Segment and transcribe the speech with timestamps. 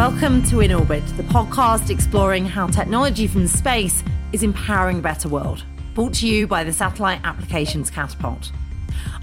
[0.00, 4.02] Welcome to In Orbit, the podcast exploring how technology from space
[4.32, 5.62] is empowering a better world.
[5.92, 8.50] Brought to you by the Satellite Applications Catapult.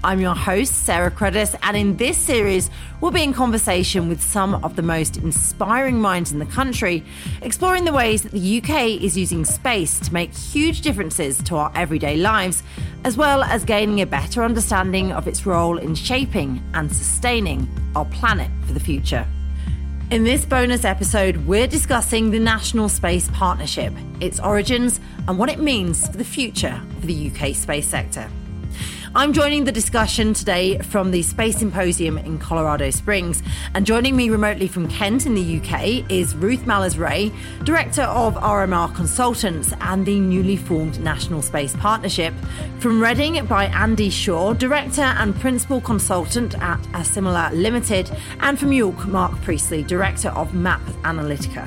[0.04, 4.54] I'm your host, Sarah Cruddas, and in this series, we'll be in conversation with some
[4.64, 7.02] of the most inspiring minds in the country,
[7.42, 11.72] exploring the ways that the UK is using space to make huge differences to our
[11.74, 12.62] everyday lives,
[13.02, 18.04] as well as gaining a better understanding of its role in shaping and sustaining our
[18.04, 19.26] planet for the future.
[20.10, 25.58] In this bonus episode, we're discussing the National Space Partnership, its origins, and what it
[25.60, 28.26] means for the future for the UK space sector.
[29.14, 33.42] I'm joining the discussion today from the Space Symposium in Colorado Springs.
[33.72, 37.32] And joining me remotely from Kent in the UK is Ruth Mallors Ray,
[37.64, 42.34] Director of RMR Consultants and the newly formed National Space Partnership.
[42.80, 48.10] From Reading by Andy Shaw, Director and Principal Consultant at Assimila Limited.
[48.40, 51.66] And from York, Mark Priestley, Director of MAP Analytica.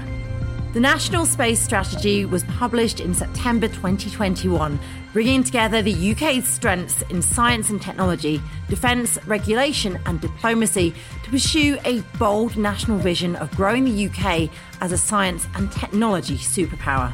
[0.74, 4.80] The National Space Strategy was published in September 2021,
[5.14, 11.78] bringing together the UK's strengths in science and technology, defence, regulation, and diplomacy to pursue
[11.86, 17.14] a bold national vision of growing the UK as a science and technology superpower.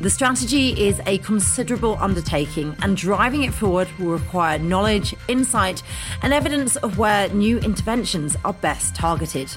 [0.00, 5.82] The strategy is a considerable undertaking, and driving it forward will require knowledge, insight,
[6.22, 9.50] and evidence of where new interventions are best targeted.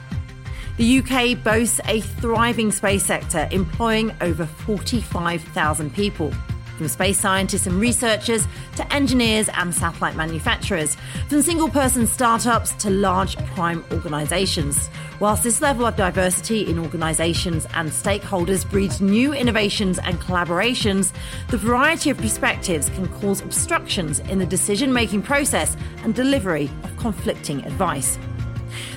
[0.77, 6.33] The UK boasts a thriving space sector employing over 45,000 people.
[6.81, 12.89] From space scientists and researchers to engineers and satellite manufacturers, from single person startups to
[12.89, 14.89] large prime organisations.
[15.19, 21.13] Whilst this level of diversity in organisations and stakeholders breeds new innovations and collaborations,
[21.49, 26.97] the variety of perspectives can cause obstructions in the decision making process and delivery of
[26.97, 28.17] conflicting advice.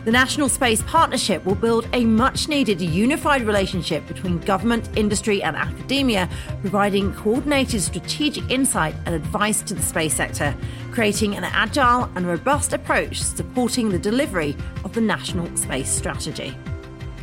[0.05, 5.57] The National Space Partnership will build a much needed unified relationship between government, industry, and
[5.57, 6.29] academia,
[6.61, 10.55] providing coordinated strategic insight and advice to the space sector,
[10.93, 16.55] creating an agile and robust approach supporting the delivery of the National Space Strategy.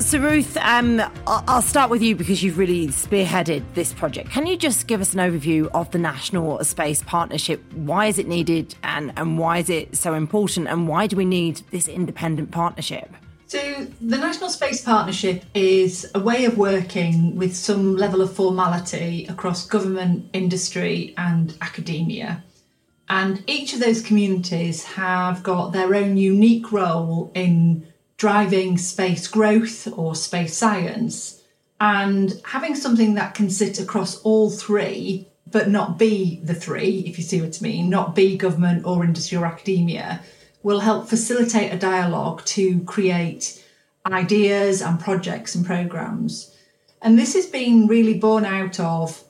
[0.02, 4.32] So, Ruth, um, I'll start with you because you've really spearheaded this project.
[4.32, 7.62] Can you just give us an overview of the National Space Partnership?
[7.74, 10.68] Why is it needed and, and why is it so important?
[10.68, 13.14] And why do we need this independent partnership?
[13.46, 13.60] So,
[14.02, 19.68] the National Space Partnership is a way of working with some level of formality across
[19.68, 22.44] government, industry, and academia.
[23.08, 27.86] And each of those communities have got their own unique role in
[28.22, 31.42] driving space growth or space science
[31.80, 37.18] and having something that can sit across all three but not be the three if
[37.18, 40.22] you see what i mean not be government or industry or academia
[40.64, 43.64] will help facilitate a dialogue to create
[44.06, 46.56] ideas and projects and programs.
[47.02, 49.24] And this has been really born out of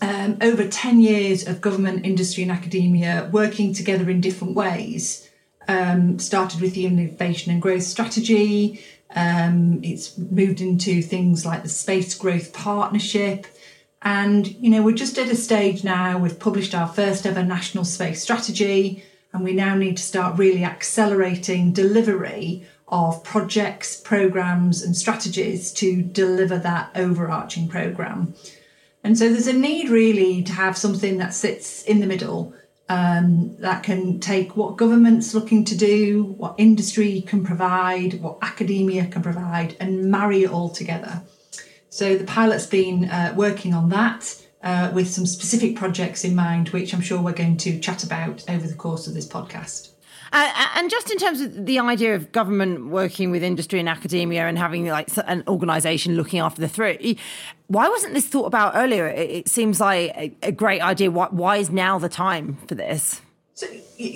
[0.00, 5.28] um, over 10 years of government industry and academia working together in different ways
[5.68, 8.84] um, started with the innovation and growth strategy.
[9.14, 13.46] Um, it's moved into things like the Space Growth Partnership.
[14.02, 17.84] And, you know, we're just at a stage now, we've published our first ever national
[17.84, 24.96] space strategy, and we now need to start really accelerating delivery of projects, programs, and
[24.96, 28.34] strategies to deliver that overarching program.
[29.04, 32.54] And so there's a need really to have something that sits in the middle
[32.88, 39.06] um, that can take what government's looking to do, what industry can provide, what academia
[39.06, 41.22] can provide, and marry it all together.
[41.88, 46.70] So the pilot's been uh, working on that uh, with some specific projects in mind,
[46.70, 49.91] which I'm sure we're going to chat about over the course of this podcast.
[50.32, 54.46] Uh, and just in terms of the idea of government working with industry and academia
[54.46, 57.18] and having like an organisation looking after the three,
[57.66, 59.08] why wasn't this thought about earlier?
[59.08, 61.10] It, seems like a, a great idea.
[61.10, 63.20] Why, why, is now the time for this?
[63.54, 63.66] So,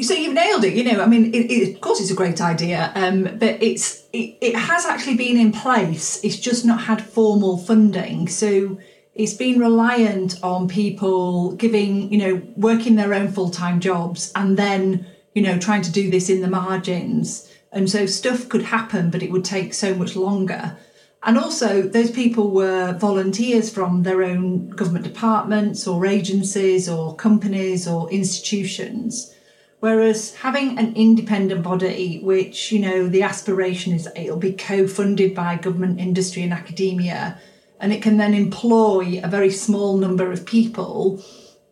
[0.03, 0.73] so you've nailed it.
[0.73, 4.07] You know, I mean, it, it, of course, it's a great idea, um, but it's
[4.15, 6.25] it, it has actually been in place.
[6.25, 8.29] It's just not had formal funding.
[8.29, 8.79] So
[9.15, 14.57] it's been reliant on people giving, you know, working their own full time jobs and
[14.57, 15.07] then
[15.37, 17.53] you know, trying to do this in the margins.
[17.71, 20.79] And so stuff could happen, but it would take so much longer.
[21.23, 27.87] And also, those people were volunteers from their own government departments or agencies or companies
[27.87, 29.35] or institutions.
[29.81, 35.35] Whereas having an independent body, which, you know, the aspiration is it'll be co funded
[35.35, 37.39] by government, industry, and academia,
[37.79, 41.23] and it can then employ a very small number of people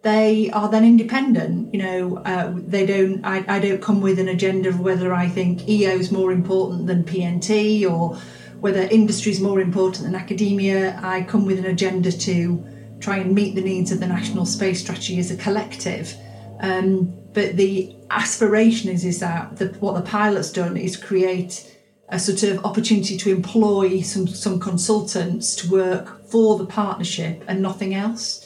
[0.04, 1.72] they are then independent.
[1.72, 3.24] You know, uh, they don't.
[3.24, 6.86] I, I don't come with an agenda of whether I think EO is more important
[6.86, 8.16] than PNT or
[8.60, 11.00] whether industry is more important than academia.
[11.02, 12.64] I come with an agenda to
[13.00, 16.14] try and meet the needs of the national space strategy as a collective.
[16.60, 21.74] Um, but the aspiration is is that the, what the pilot's done is create
[22.10, 27.62] a sort of opportunity to employ some some consultants to work for the partnership and
[27.62, 28.43] nothing else.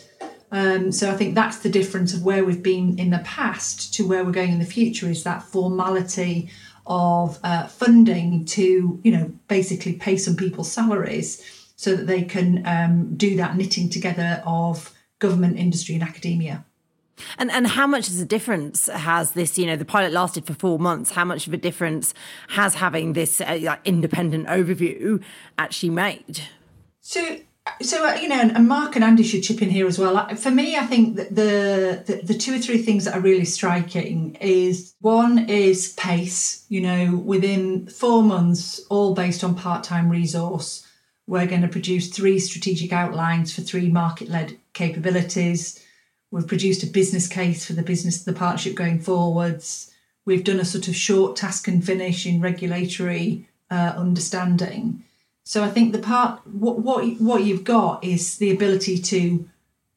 [0.51, 4.07] Um, so I think that's the difference of where we've been in the past to
[4.07, 6.51] where we're going in the future is that formality
[6.87, 11.43] of uh, funding to you know basically pay some people's salaries
[11.77, 16.65] so that they can um, do that knitting together of government, industry, and academia.
[17.37, 19.59] And and how much is a difference has this?
[19.59, 21.13] You know, the pilot lasted for four months.
[21.13, 22.15] How much of a difference
[22.49, 25.23] has having this uh, independent overview
[25.59, 26.43] actually made?
[27.01, 27.41] So.
[27.83, 30.29] So uh, you know, and Mark and Andy should chip in here as well.
[30.37, 33.45] For me, I think that the, the the two or three things that are really
[33.45, 36.65] striking is one is pace.
[36.69, 40.87] You know, within four months, all based on part time resource,
[41.27, 45.85] we're going to produce three strategic outlines for three market led capabilities
[46.31, 49.91] We've produced a business case for the business, the partnership going forwards.
[50.27, 55.05] We've done a sort of short task and finish in regulatory uh, understanding.
[55.49, 59.49] So I think the part what what what you've got is the ability to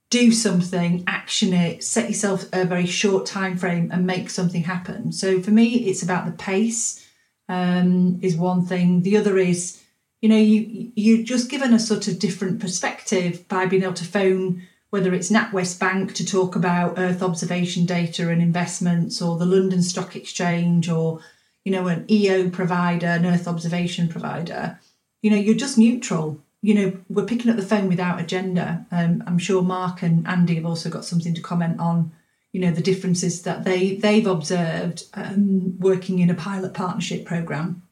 [0.10, 5.12] do something, action it, set yourself a very short time frame, and make something happen.
[5.12, 7.06] So for me, it's about the pace.
[7.50, 9.02] Um, is one thing.
[9.02, 9.84] The other is,
[10.22, 14.06] you know, you you're just given a sort of different perspective by being able to
[14.06, 19.46] phone whether it's NatWest Bank to talk about Earth observation data and investments, or the
[19.46, 21.20] London Stock Exchange, or
[21.66, 24.80] you know an EO provider, an Earth observation provider,
[25.22, 26.40] you know you're just neutral.
[26.62, 28.86] You know we're picking up the phone without agenda.
[28.92, 32.12] Um, I'm sure Mark and Andy have also got something to comment on.
[32.52, 37.84] You know the differences that they they've observed um, working in a pilot partnership program.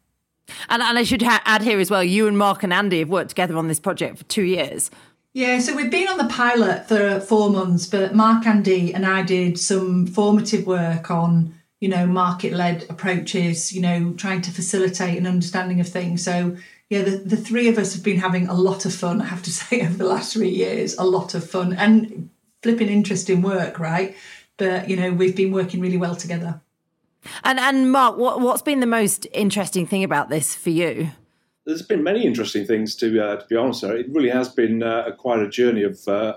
[0.67, 3.09] And, and I should ha- add here as well, you and Mark and Andy have
[3.09, 4.89] worked together on this project for two years.
[5.33, 9.21] Yeah, so we've been on the pilot for four months, but Mark, Andy, and I
[9.21, 15.17] did some formative work on, you know, market led approaches, you know, trying to facilitate
[15.19, 16.23] an understanding of things.
[16.23, 16.57] So,
[16.89, 19.43] yeah, the, the three of us have been having a lot of fun, I have
[19.43, 22.29] to say, over the last three years, a lot of fun and
[22.63, 24.15] flipping interesting work, right?
[24.57, 26.61] But, you know, we've been working really well together.
[27.43, 31.11] And, and Mark, what, what's been the most interesting thing about this for you?
[31.69, 33.83] there's been many interesting things to uh, to be honest.
[33.83, 36.33] It really has been uh, quite a journey of uh,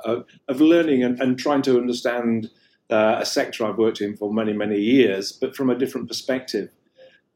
[0.47, 2.51] of learning and, and, trying to understand
[2.91, 6.71] uh, a sector I've worked in for many many years, but from a different perspective.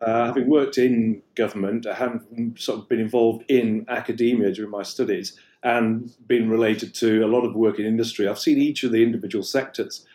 [0.07, 2.25] Uh, having worked in government, I have
[2.55, 7.45] sort of been involved in academia during my studies and been related to a lot
[7.45, 8.29] of work in industry.
[8.29, 10.07] I've seen each of the individual sectors,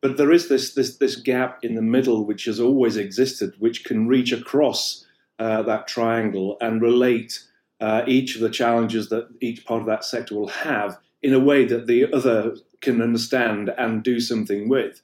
[0.00, 3.84] but there is this this this gap in the middle which has always existed, which
[3.84, 5.04] can reach across
[5.38, 7.44] uh, that triangle and relate
[7.80, 11.38] uh, each of the challenges that each part of that sector will have in a
[11.50, 15.02] way that the other can understand and do something with.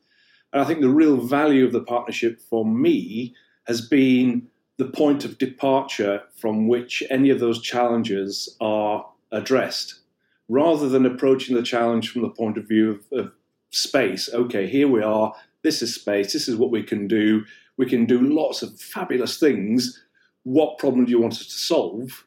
[0.50, 3.34] And I think the real value of the partnership for me
[3.70, 10.00] has been the point of departure from which any of those challenges are addressed,
[10.48, 13.32] rather than approaching the challenge from the point of view of, of
[13.70, 14.28] space.
[14.32, 15.32] Okay, here we are.
[15.62, 16.32] This is space.
[16.32, 17.44] This is what we can do.
[17.76, 20.02] We can do lots of fabulous things
[20.42, 22.24] what problem do you want us to solve?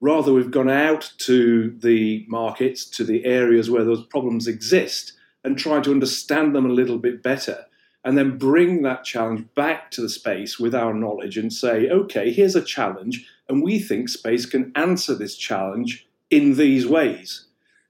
[0.00, 5.12] Rather, we've gone out to the markets, to the areas where those problems exist,
[5.42, 7.66] and tried to understand them a little bit better.
[8.06, 12.32] And then bring that challenge back to the space with our knowledge and say, okay,
[12.32, 17.46] here's a challenge, and we think space can answer this challenge in these ways.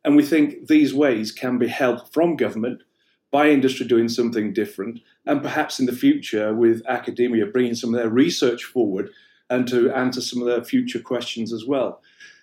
[0.06, 2.80] And we think these ways can be helped from government
[3.30, 8.00] by industry doing something different, and perhaps in the future with academia bringing some of
[8.00, 9.10] their research forward
[9.50, 12.00] and to answer some of their future questions as well.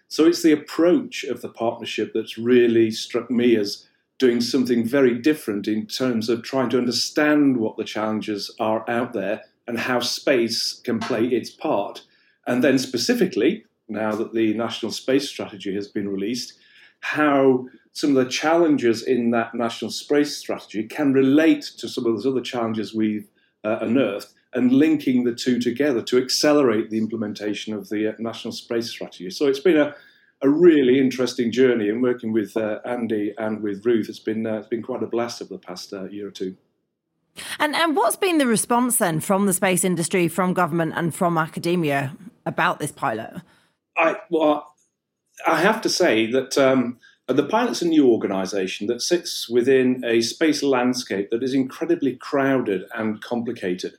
[0.09, 3.87] So it's the approach of the partnership that's really struck me as
[4.23, 9.11] doing something very different in terms of trying to understand what the challenges are out
[9.11, 12.05] there and how space can play its part.
[12.47, 16.53] And then, specifically, now that the National Space Strategy has been released,
[17.01, 22.13] how some of the challenges in that National Space Strategy can relate to some of
[22.13, 23.27] those other challenges we've
[23.65, 28.53] uh, unearthed and linking the two together to accelerate the implementation of the uh, national
[28.53, 29.29] space strategy.
[29.29, 29.93] So it's been a,
[30.43, 34.57] a really interesting journey, and working with uh, Andy and with Ruth, it's been uh,
[34.57, 36.55] it's been quite a blast over the past uh, year or two.
[37.59, 41.37] And and what's been the response then from the space industry, from government, and from
[41.37, 43.41] academia about this pilot?
[43.97, 44.75] I well,
[45.47, 46.57] I have to say that.
[46.57, 52.17] Um, the pilot's a new organisation that sits within a space landscape that is incredibly
[52.17, 53.93] crowded and complicated.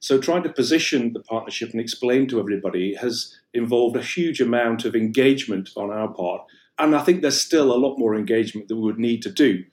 [0.00, 4.86] So trying to position the partnership and explain to everybody has involved a huge amount
[4.86, 6.42] of engagement on our part.
[6.78, 9.64] And I think there's still a lot more engagement that we would need to do.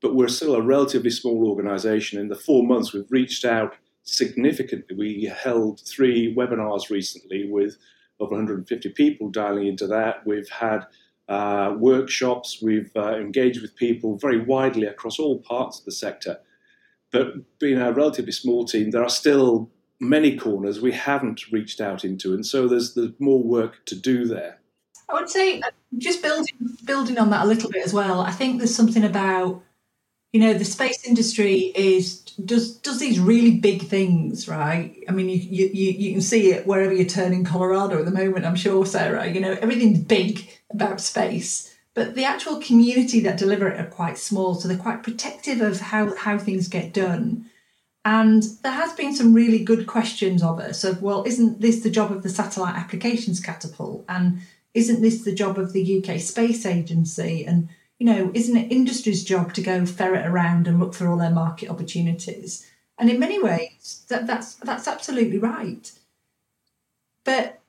[0.00, 2.20] But we're still a relatively small organisation.
[2.20, 3.74] In the four months, we've reached out
[4.04, 4.96] significantly.
[4.96, 7.76] We held three webinars recently with
[8.20, 10.24] over 150 people dialing into that.
[10.24, 10.86] We've had
[11.28, 16.38] uh, workshops, we've uh, engaged with people very widely across all parts of the sector.
[17.10, 19.70] But being a relatively small team, there are still
[20.02, 24.26] many corners we haven't reached out into, and so there's there's more work to do
[24.26, 24.58] there.
[25.08, 28.20] I would say, uh, just building building on that a little bit as well.
[28.20, 29.62] I think there's something about
[30.32, 35.28] you know the space industry is does does these really big things right i mean
[35.28, 35.36] you,
[35.72, 38.86] you you can see it wherever you turn in colorado at the moment i'm sure
[38.86, 43.90] sarah you know everything's big about space but the actual community that deliver it are
[43.90, 47.44] quite small so they're quite protective of how how things get done
[48.04, 51.90] and there has been some really good questions of us of well isn't this the
[51.90, 54.40] job of the satellite applications catapult and
[54.74, 57.68] isn't this the job of the uk space agency and
[58.02, 61.30] you know, isn't it industry's job to go ferret around and look for all their
[61.30, 62.68] market opportunities?
[62.98, 65.88] And in many ways, that, that's that's absolutely right.
[67.22, 67.60] But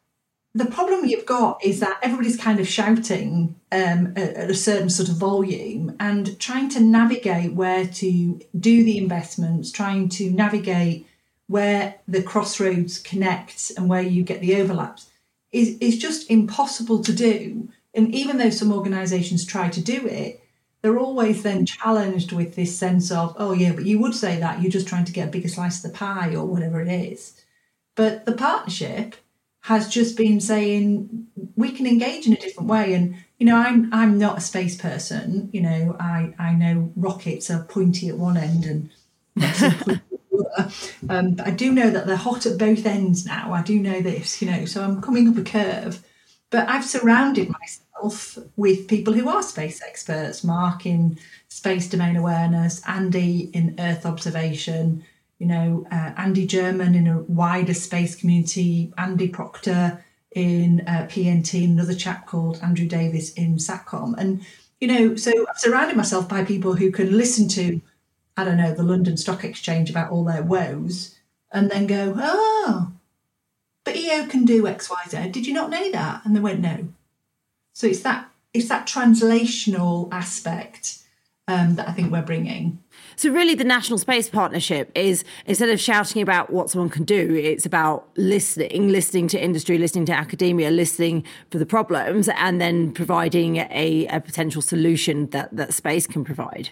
[0.55, 4.89] the problem you've got is that everybody's kind of shouting um, at, at, a certain
[4.89, 11.07] sort of volume and trying to navigate where to do the investments, trying to navigate
[11.48, 15.10] where the crossroads connect and where you get the overlaps
[15.51, 20.41] is, is just impossible to do and even though some organisations try to do it,
[20.81, 24.62] they're always then challenged with this sense of, oh, yeah, but you would say that
[24.62, 27.39] you're just trying to get a bigger slice of the pie or whatever it is.
[27.95, 29.15] But the partnership
[29.63, 32.93] has just been saying we can engage in a different way.
[32.93, 35.50] And, you know, I'm I'm not a space person.
[35.51, 38.89] You know, I, I know rockets are pointy at one end and
[41.10, 43.53] um, but I do know that they're hot at both ends now.
[43.53, 46.03] I do know this, you know, so I'm coming up a curve.
[46.50, 51.17] But I've surrounded myself myself with people who are space experts, Mark in
[51.48, 55.03] space domain awareness, Andy in Earth observation,
[55.43, 61.65] you know, uh, Andy German in a wider space community, Andy Proctor in uh, PNT,
[61.65, 64.15] another chap called Andrew Davis in SATCOM.
[64.17, 64.45] And,
[64.79, 67.81] you know, so I've surrounded myself by people who can listen to,
[68.38, 71.19] I don't know, the London Stock Exchange about all their woes
[71.51, 72.93] and then go, oh,
[73.83, 75.29] but EO can do X, Y, Z.
[75.31, 76.21] Did you not know that?
[76.23, 76.88] And they went, no.
[77.73, 81.00] So it's that it's that translational aspect
[81.50, 82.82] um, that I think we're bringing.
[83.15, 87.36] So really, the National Space Partnership is instead of shouting about what someone can do,
[87.36, 92.91] it's about listening, listening to industry, listening to academia, listening for the problems, and then
[92.91, 96.70] providing a, a potential solution that that space can provide.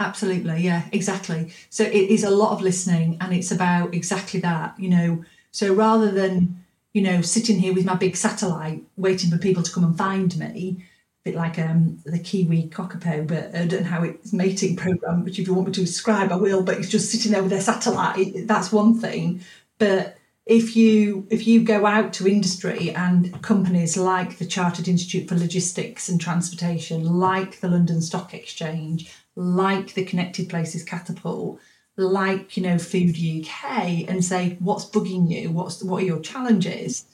[0.00, 1.52] Absolutely, yeah, exactly.
[1.70, 4.78] So it is a lot of listening, and it's about exactly that.
[4.78, 9.38] You know, so rather than you know, sitting here with my big satellite waiting for
[9.38, 10.84] people to come and find me,
[11.28, 15.38] bit like um, the Kiwi kakapo, but I don't know how it's mating program, which
[15.38, 17.60] if you want me to describe, I will, but it's just sitting there with their
[17.60, 18.46] satellite.
[18.46, 19.42] That's one thing.
[19.78, 20.16] But
[20.46, 25.36] if you if you go out to industry and companies like the Chartered Institute for
[25.36, 31.60] Logistics and Transportation, like the London Stock Exchange, like the Connected Places Catapult,
[31.96, 37.04] like you know Food UK and say what's bugging you, what's what are your challenges.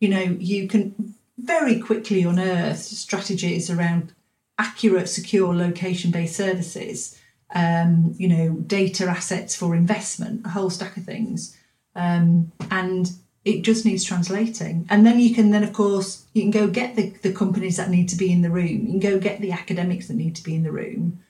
[0.00, 4.12] You know, you can very quickly unearth strategies around
[4.58, 7.18] accurate, secure, location-based services.
[7.54, 11.54] Um, you know, data assets for investment, a whole stack of things,
[11.94, 13.12] um, and
[13.44, 14.86] it just needs translating.
[14.88, 17.90] And then you can then, of course, you can go get the, the companies that
[17.90, 18.86] need to be in the room.
[18.86, 21.22] You can go get the academics that need to be in the room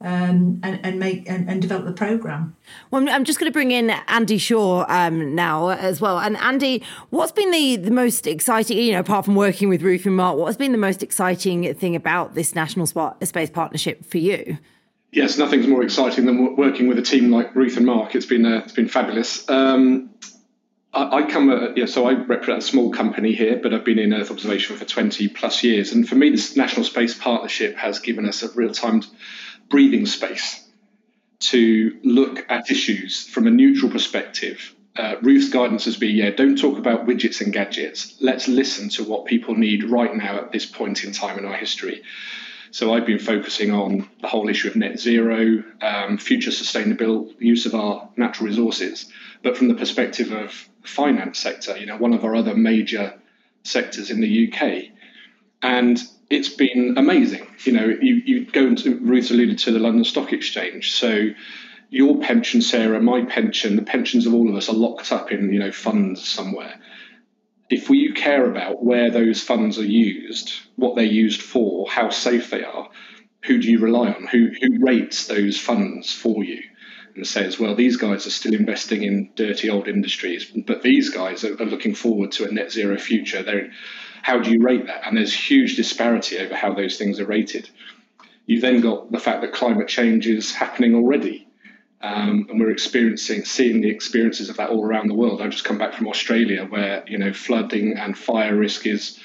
[0.00, 2.54] um, and, and make and, and, develop the program.
[2.90, 6.18] Well, I'm just going to bring in Andy Shaw um, now as well.
[6.18, 10.04] And Andy, what's been the, the most exciting, you know, apart from working with Ruth
[10.04, 14.18] and Mark, what has been the most exciting thing about this National Space Partnership for
[14.18, 14.58] you?
[15.12, 18.14] Yes, nothing's more exciting than working with a team like Ruth and Mark.
[18.14, 19.48] It's been uh, it's been fabulous.
[19.48, 20.10] Um,
[20.92, 23.98] I, I come, uh, yeah, so I represent a small company here, but I've been
[23.98, 25.92] in Earth observation for 20 plus years.
[25.92, 29.02] And for me, this National Space Partnership has given us a real time
[29.68, 30.66] breathing space
[31.38, 34.74] to look at issues from a neutral perspective.
[34.96, 38.16] Uh, Ruth's guidance has been, yeah, don't talk about widgets and gadgets.
[38.20, 41.54] Let's listen to what people need right now at this point in time in our
[41.54, 42.02] history.
[42.70, 47.66] So I've been focusing on the whole issue of net zero, um, future sustainable use
[47.66, 49.10] of our natural resources,
[49.42, 53.14] but from the perspective of finance sector, you know, one of our other major
[53.62, 54.92] sectors in the UK.
[55.62, 57.46] And it's been amazing.
[57.64, 60.92] You know, you, you go into Ruth alluded to the London Stock Exchange.
[60.92, 61.28] So
[61.88, 65.52] your pension, Sarah, my pension, the pensions of all of us are locked up in
[65.52, 66.80] you know funds somewhere.
[67.68, 72.50] If we care about where those funds are used, what they're used for, how safe
[72.50, 72.90] they are,
[73.44, 74.26] who do you rely on?
[74.26, 76.62] Who who rates those funds for you?
[77.14, 81.44] And says, well, these guys are still investing in dirty old industries, but these guys
[81.44, 83.42] are, are looking forward to a net zero future.
[83.42, 83.70] They're,
[84.22, 85.06] how do you rate that?
[85.06, 87.68] And there's huge disparity over how those things are rated.
[88.46, 91.46] You've then got the fact that climate change is happening already.
[92.00, 95.40] Um, and we're experiencing, seeing the experiences of that all around the world.
[95.40, 99.18] I've just come back from Australia, where you know flooding and fire risk is,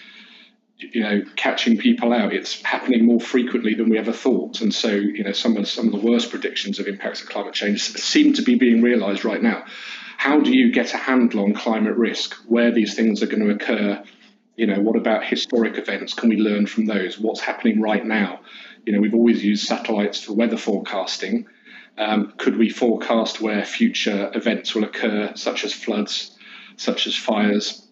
[0.77, 2.33] you know, catching people out.
[2.33, 5.87] It's happening more frequently than we ever thought, and so you know some of some
[5.87, 9.43] of the worst predictions of impacts of climate change seem to be being realised right
[9.43, 9.65] now.
[10.17, 12.35] How do you get a handle on climate risk?
[12.47, 14.03] Where these things are going to occur?
[14.55, 16.13] You know, what about historic events?
[16.13, 17.17] Can we learn from those?
[17.17, 18.41] What's happening right now?
[18.85, 21.47] You know, we've always used satellites for weather forecasting.
[21.97, 26.37] Um, could we forecast where future events will occur, such as floods,
[26.77, 27.87] such as fires,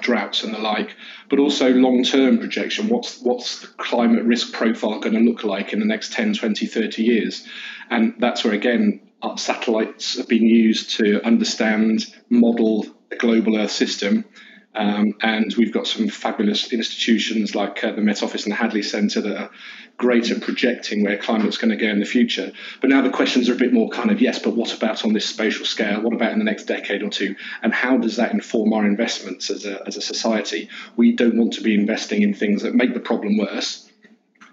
[0.00, 0.96] droughts, and the like?
[1.28, 2.88] But also long-term projection.
[2.88, 6.66] What's what's the climate risk profile going to look like in the next 10, 20,
[6.66, 7.46] 30 years?
[7.90, 13.70] And that's where again our satellites have been used to understand, model the global Earth
[13.70, 14.24] system
[14.74, 18.82] um, and we've got some fabulous institutions like uh, the Met Office and the Hadley
[18.82, 19.50] Centre that are
[19.98, 22.52] great at projecting where climate's going to go in the future.
[22.80, 25.12] But now the questions are a bit more kind of yes, but what about on
[25.12, 26.00] this spatial scale?
[26.00, 27.36] What about in the next decade or two?
[27.62, 30.70] And how does that inform our investments as a, as a society?
[30.96, 33.90] We don't want to be investing in things that make the problem worse.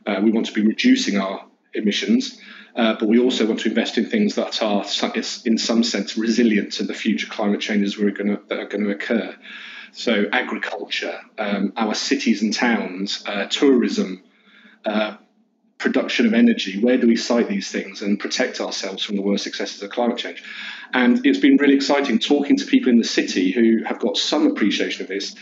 [0.05, 2.39] Uh, we want to be reducing our emissions.
[2.75, 4.85] Uh, but we also want to invest in things that are,
[5.45, 9.35] in some sense, resilient to the future climate changes that are going to occur.
[9.91, 14.24] So, agriculture, um, our cities and towns, uh, tourism,
[14.86, 15.17] uh,
[15.77, 16.79] production of energy.
[16.81, 20.17] Where do we site these things and protect ourselves from the worst excesses of climate
[20.17, 20.43] change?
[20.93, 24.48] And it's been really exciting talking to people in the city who have got some
[24.48, 25.36] appreciation of this.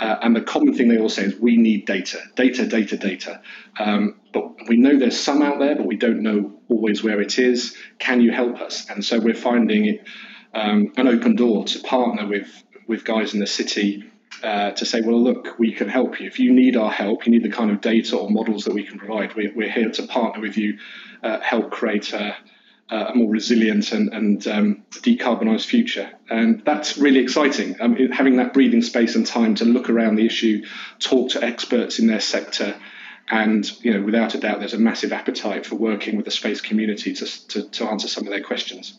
[0.00, 3.40] Uh, and the common thing they all say is, we need data, data, data, data.
[3.78, 7.38] Um, but we know there's some out there, but we don't know always where it
[7.38, 7.76] is.
[8.00, 8.90] Can you help us?
[8.90, 10.08] And so we're finding it
[10.52, 14.04] um, an open door to partner with with guys in the city
[14.42, 16.26] uh, to say, well, look, we can help you.
[16.26, 18.84] If you need our help, you need the kind of data or models that we
[18.84, 20.78] can provide, we're, we're here to partner with you,
[21.22, 22.36] uh, help create a,
[22.90, 26.10] a, more resilient and, and um, decarbonised future.
[26.28, 27.76] And that's really exciting.
[27.80, 30.64] Um, having that breathing space and time to look around the issue,
[30.98, 32.76] talk to experts in their sector.
[33.28, 36.60] And you know, without a doubt, there's a massive appetite for working with the space
[36.60, 38.98] community to, to, to answer some of their questions.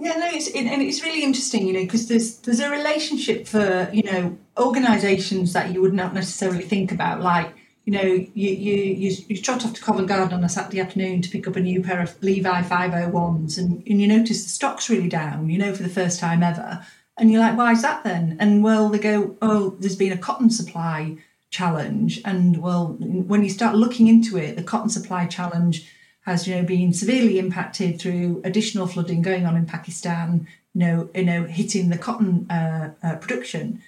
[0.00, 3.90] Yeah, no, it's and it's really interesting, you know, because there's there's a relationship for
[3.92, 7.52] you know organisations that you would not necessarily think about, like
[7.84, 11.20] you know, you you you, you trot off to Covent Garden on a Saturday afternoon
[11.22, 14.88] to pick up a new pair of Levi 501s, and and you notice the stock's
[14.88, 16.86] really down, you know, for the first time ever,
[17.18, 18.36] and you're like, why is that then?
[18.38, 21.16] And well, they go, oh, there's been a cotton supply
[21.50, 25.90] challenge, and well, when you start looking into it, the cotton supply challenge
[26.28, 31.08] has you know been severely impacted through additional flooding going on in Pakistan, you know,
[31.14, 33.82] you know, hitting the cotton uh, uh, production,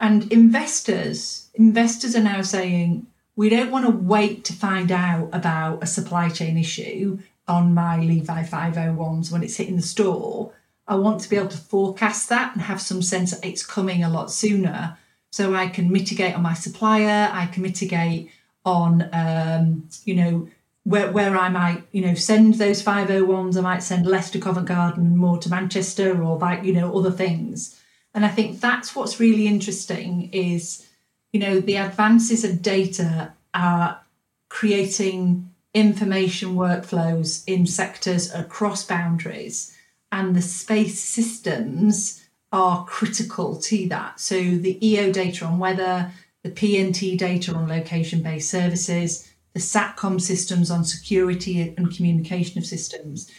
[0.00, 5.82] and investors investors are now saying we don't want to wait to find out about
[5.82, 10.52] a supply chain issue on my Levi 501s when it's hitting the store.
[10.86, 14.04] I want to be able to forecast that and have some sense that it's coming
[14.04, 14.98] a lot sooner
[15.34, 18.30] so I can mitigate on my supplier, I can mitigate
[18.64, 20.48] on, um, you know,
[20.84, 24.68] where, where I might, you know, send those 501s, I might send less to Covent
[24.68, 27.80] Garden more to Manchester or like, you know, other things.
[28.14, 30.86] And I think that's what's really interesting is,
[31.32, 34.00] you know, the advances of data are
[34.48, 39.76] creating information workflows in sectors across boundaries
[40.12, 44.20] and the space systems are critical to that.
[44.20, 46.12] So the EO data on weather,
[46.44, 52.66] the PNT data on location based services, the SATCOM systems on security and communication of
[52.66, 53.30] systems,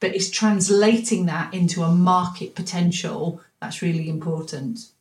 [0.00, 4.92] but it's translating that into a market potential that's really important.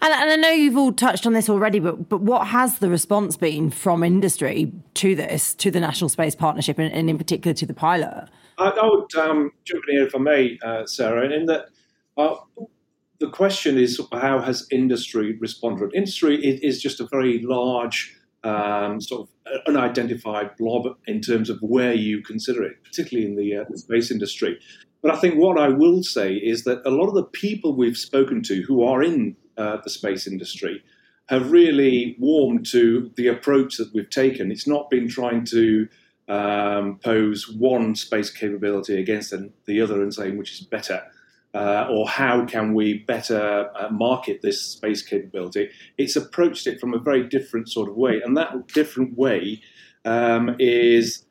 [0.00, 2.88] And, and, I know you've all touched on this already, but but what has the
[2.88, 7.54] response been from industry to this, to the National Space Partnership, and, and in particular
[7.54, 8.28] to the pilot?
[8.56, 11.70] I, I would um, jump in here if I may, uh, Sarah, in that
[12.16, 12.36] uh,
[13.18, 15.92] the question is how has industry responded?
[15.94, 21.58] Industry is, is just a very large um, sort of unidentified blob in terms of
[21.60, 24.58] where you consider it, particularly in the, uh, the space industry.
[25.02, 27.96] But I think what I will say is that a lot of the people we've
[27.96, 30.82] spoken to who are in uh, the space industry
[31.28, 34.50] have really warmed to the approach that we've taken.
[34.50, 35.88] It's not been trying to
[36.28, 39.34] um, pose one space capability against
[39.66, 41.02] the other and saying which is better.
[41.54, 45.70] Uh, or how can we better uh, market this space capability?
[45.96, 49.62] It's approached it from a very different sort of way, and that different way
[50.04, 51.24] um, is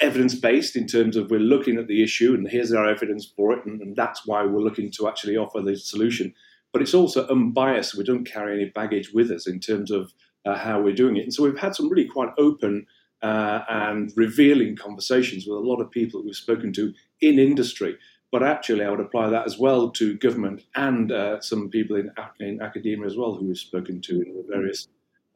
[0.00, 3.52] evidence based in terms of we're looking at the issue and here's our evidence for
[3.52, 6.32] it, and, and that's why we're looking to actually offer the solution.
[6.72, 7.96] But it's also unbiased.
[7.96, 10.12] We don't carry any baggage with us in terms of
[10.44, 11.24] uh, how we're doing it.
[11.24, 12.86] And so we've had some really quite open
[13.22, 17.96] uh, and revealing conversations with a lot of people that we've spoken to in industry.
[18.30, 22.12] But actually, I would apply that as well to government and uh, some people in,
[22.40, 24.86] in academia as well who we've spoken to in the various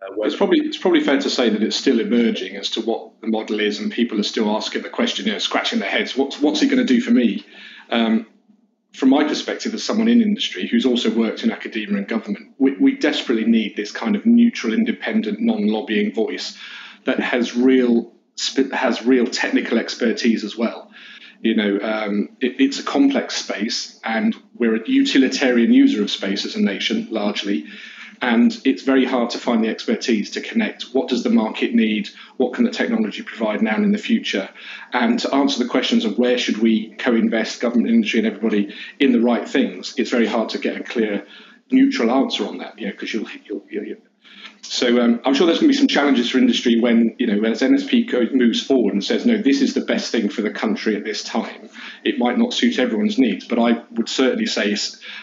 [0.03, 3.21] uh, it's probably it's probably fair to say that it's still emerging as to what
[3.21, 6.17] the model is, and people are still asking the question, you know, scratching their heads.
[6.17, 7.45] What's what's it going to do for me?
[7.91, 8.27] Um,
[8.95, 12.77] from my perspective, as someone in industry who's also worked in academia and government, we,
[12.77, 16.59] we desperately need this kind of neutral, independent, non-lobbying voice
[17.05, 18.13] that has real
[18.73, 20.91] has real technical expertise as well.
[21.43, 26.47] You know, um, it, it's a complex space, and we're a utilitarian user of space
[26.47, 27.67] as a nation, largely.
[28.21, 32.09] And it's very hard to find the expertise to connect what does the market need,
[32.37, 34.49] what can the technology provide now and in the future,
[34.93, 39.11] and to answer the questions of where should we co-invest, government, industry, and everybody in
[39.11, 39.95] the right things.
[39.99, 41.27] It's very hard to get a clear,
[41.73, 43.97] neutral answer on that, you know, because you'll, you'll, you'll
[44.63, 47.47] so um, I'm sure there's going to be some challenges for industry when, you know,
[47.47, 50.97] as NSP moves forward and says, no, this is the best thing for the country
[50.97, 51.69] at this time.
[52.05, 54.75] It might not suit everyone's needs, but I would certainly say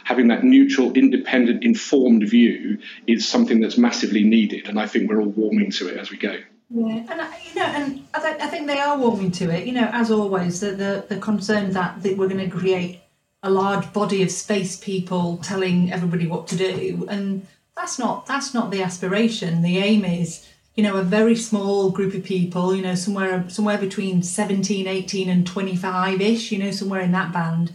[0.04, 5.20] having that neutral, independent, informed view is something that's massively needed, and I think we're
[5.20, 6.38] all warming to it as we go.
[6.70, 9.66] Yeah, and you know, and I, th- I think they are warming to it.
[9.66, 13.02] You know, as always, the the, the concern that, that we're going to create
[13.42, 17.48] a large body of space people telling everybody what to do, and
[17.80, 19.62] that's not that's not the aspiration.
[19.62, 23.78] The aim is, you know, a very small group of people, you know, somewhere somewhere
[23.78, 27.72] between 17, 18 and 25ish, you know, somewhere in that band.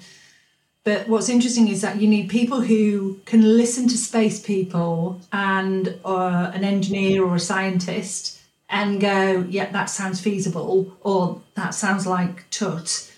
[0.85, 5.99] But what's interesting is that you need people who can listen to space people and
[6.05, 8.39] uh, an engineer or a scientist
[8.69, 13.11] and go, yeah, that sounds feasible, or that sounds like tut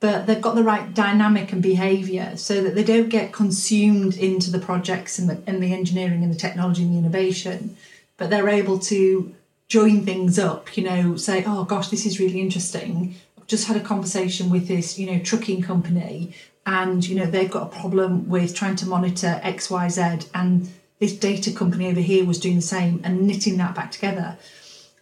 [0.00, 4.50] but they've got the right dynamic and behaviour so that they don't get consumed into
[4.50, 7.76] the projects and the, and the engineering and the technology and the innovation,
[8.16, 9.34] but they're able to
[9.66, 13.16] join things up, you know, say, oh gosh, this is really interesting.
[13.36, 16.32] I've just had a conversation with this, you know, trucking company
[16.64, 21.52] and, you know, they've got a problem with trying to monitor XYZ and this data
[21.52, 24.38] company over here was doing the same and knitting that back together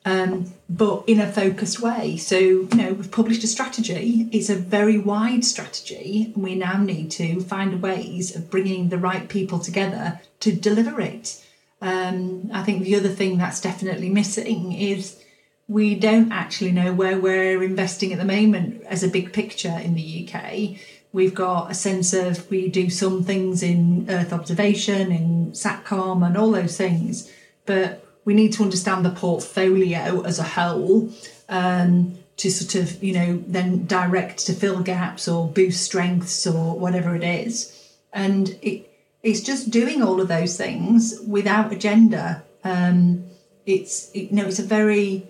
[0.06, 2.16] um, but in a focused way.
[2.16, 4.28] So, you know, we've published a strategy.
[4.32, 8.98] It's a very wide strategy, and we now need to find ways of bringing the
[8.98, 11.42] right people together to deliver it.
[11.80, 15.22] Um, I think the other thing that's definitely missing is
[15.68, 19.94] we don't actually know where we're investing at the moment as a big picture in
[19.94, 20.78] the UK.
[21.12, 26.36] We've got a sense of we do some things in Earth observation, in SATCOM, and
[26.36, 27.30] all those things,
[27.64, 31.08] but we need to understand the portfolio as a whole
[31.48, 36.78] um, to sort of, you know, then direct to fill gaps or boost strengths or
[36.78, 37.94] whatever it is.
[38.12, 38.90] And it,
[39.22, 42.42] it's just doing all of those things without agenda.
[42.64, 43.26] Um,
[43.64, 45.28] it's, it, you know, it's a very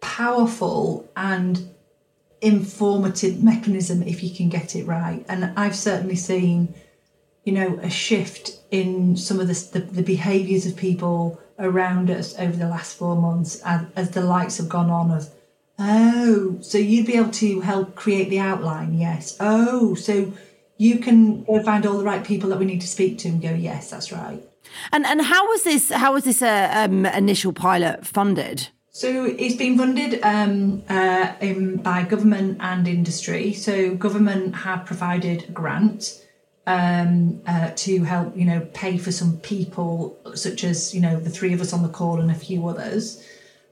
[0.00, 1.70] powerful and
[2.40, 5.24] informative mechanism if you can get it right.
[5.28, 6.74] And I've certainly seen,
[7.44, 12.38] you know, a shift in some of the, the, the behaviours of people around us
[12.38, 15.30] over the last four months as, as the lights have gone on of
[15.78, 19.36] oh so you'd be able to help create the outline yes.
[19.40, 20.32] Oh so
[20.76, 23.40] you can go find all the right people that we need to speak to and
[23.40, 24.42] go yes that's right.
[24.92, 28.68] And and how was this how was this uh, um, initial pilot funded?
[28.90, 33.52] So it's been funded um, uh, in, by government and industry.
[33.52, 36.23] So government have provided a grant
[36.66, 41.30] um, uh, to help, you know, pay for some people, such as, you know, the
[41.30, 43.22] three of us on the call and a few others.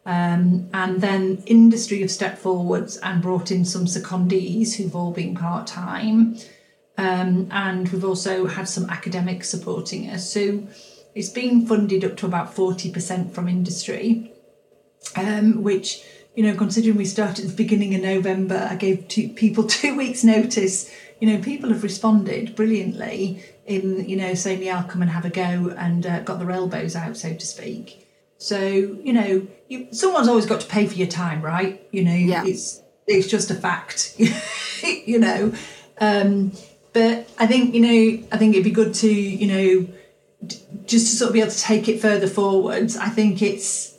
[0.04, 5.34] Um, and then industry have stepped forwards and brought in some secondees who've all been
[5.34, 6.36] part time.
[6.98, 10.30] Um, and we've also had some academics supporting us.
[10.30, 10.66] So
[11.14, 14.32] it's been funded up to about 40% from industry,
[15.16, 16.02] um, which,
[16.34, 19.96] you know, considering we started at the beginning of November, I gave two people two
[19.96, 20.90] weeks' notice
[21.22, 25.24] you know, people have responded brilliantly in, you know, saying, yeah, I'll come and have
[25.24, 28.08] a go and uh, got their elbows out, so to speak.
[28.38, 31.80] So, you know, you, someone's always got to pay for your time, right?
[31.92, 32.44] You know, yeah.
[32.44, 34.16] it's it's just a fact,
[34.82, 35.52] you know.
[36.00, 36.50] Um,
[36.92, 39.88] but I think, you know, I think it'd be good to, you know,
[40.44, 40.56] d-
[40.86, 42.96] just to sort of be able to take it further forwards.
[42.96, 43.91] I think it's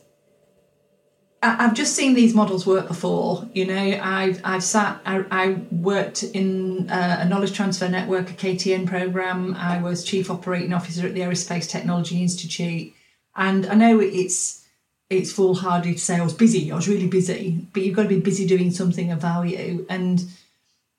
[1.43, 3.45] I've just seen these models work before.
[3.53, 5.01] You know, I've I've sat.
[5.05, 9.53] I, I worked in uh, a knowledge transfer network, a KTN program.
[9.55, 12.93] I was chief operating officer at the Aerospace Technology Institute,
[13.35, 14.65] and I know it's
[15.09, 16.71] it's foolhardy to say I was busy.
[16.71, 20.23] I was really busy, but you've got to be busy doing something of value, and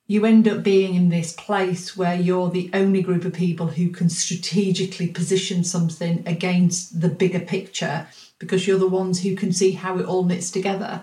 [0.07, 3.89] you end up being in this place where you're the only group of people who
[3.89, 8.07] can strategically position something against the bigger picture
[8.39, 11.03] because you're the ones who can see how it all knits together.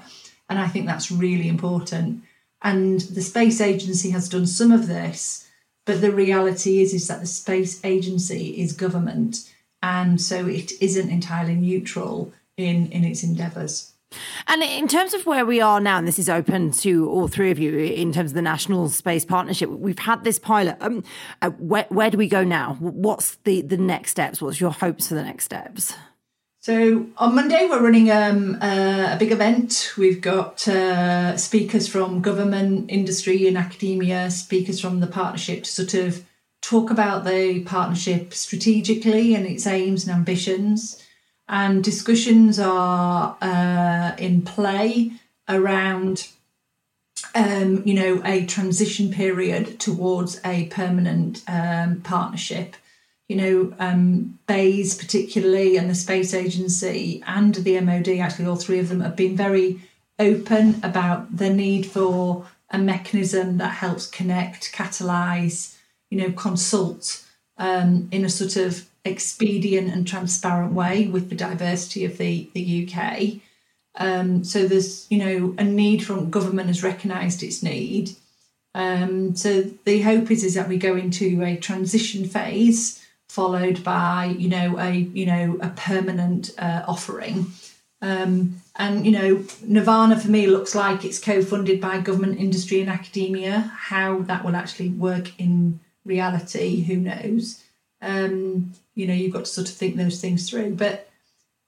[0.50, 2.24] And I think that's really important.
[2.62, 5.48] And the space agency has done some of this,
[5.86, 11.10] but the reality is is that the space agency is government, and so it isn't
[11.10, 13.94] entirely neutral in in its endeavours.
[14.48, 17.50] And in terms of where we are now, and this is open to all three
[17.50, 20.76] of you in terms of the National Space Partnership, we've had this pilot.
[20.82, 21.04] Um,
[21.42, 22.76] uh, where, where do we go now?
[22.80, 24.42] What's the, the next steps?
[24.42, 25.96] What's your hopes for the next steps?
[26.62, 29.94] So on Monday, we're running um, uh, a big event.
[29.98, 35.96] We've got uh, speakers from government, industry, and academia, speakers from the partnership to sort
[35.96, 36.24] of
[36.62, 41.04] talk about the partnership strategically and its aims and ambitions.
[41.50, 45.14] And discussions are uh, in play
[45.50, 46.28] around,
[47.34, 52.76] um, you know, a transition period towards a permanent um, partnership
[53.32, 58.78] you know, um, BEIS particularly and the Space Agency and the MOD, actually all three
[58.78, 59.80] of them have been very
[60.20, 65.78] open about the need for a mechanism that helps connect, catalyse,
[66.10, 67.26] you know, consult
[67.58, 72.86] um, in a sort of expedient and transparent way with the diversity of the, the
[72.86, 73.40] UK.
[73.96, 78.12] Um, so there's, you know, a need from government has recognised its need.
[78.76, 83.01] Um, so the hope is is that we go into a transition phase
[83.32, 87.48] followed by you know a you know a permanent uh, offering.
[88.02, 92.90] Um, and you know, Nirvana for me looks like it's co-funded by government, industry, and
[92.90, 93.72] academia.
[93.92, 97.64] How that will actually work in reality, who knows?
[98.02, 100.76] Um, you know, you've got to sort of think those things through.
[100.76, 101.10] But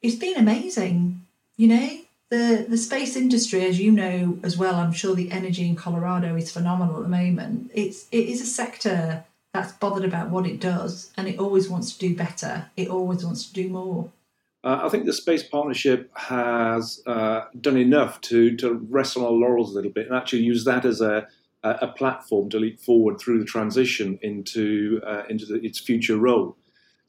[0.01, 1.21] it's been amazing.
[1.55, 1.89] You know,
[2.29, 6.35] the the space industry, as you know as well, I'm sure the energy in Colorado
[6.35, 7.71] is phenomenal at the moment.
[7.73, 11.93] It's it is a sector that's bothered about what it does and it always wants
[11.93, 12.71] to do better.
[12.75, 14.11] It always wants to do more.
[14.63, 19.31] Uh, I think the Space Partnership has uh, done enough to, to rest on our
[19.31, 21.27] laurels a little bit and actually use that as a,
[21.63, 26.57] a platform to leap forward through the transition into, uh, into the, its future role.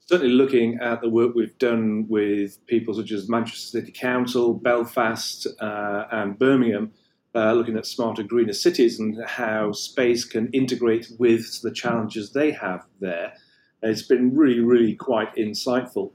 [0.07, 5.46] Certainly, looking at the work we've done with people such as Manchester City Council, Belfast,
[5.61, 6.92] uh, and Birmingham,
[7.35, 12.53] uh, looking at smarter, greener cities and how space can integrate with the challenges they
[12.53, 13.35] have there.
[13.83, 16.12] It's been really, really quite insightful.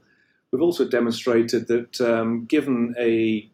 [0.50, 3.48] We've also demonstrated that um, given a